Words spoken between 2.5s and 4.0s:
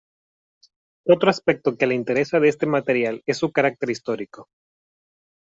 material es su carácter